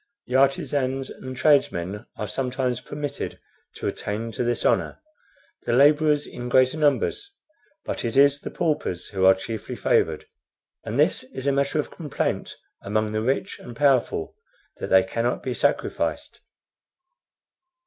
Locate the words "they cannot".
14.87-15.43